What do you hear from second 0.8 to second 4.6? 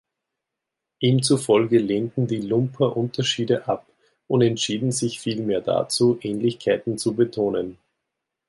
Ihm zufolge lehnten die Lumper Unterschiede ab und